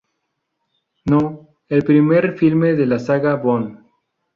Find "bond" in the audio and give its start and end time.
3.35-3.85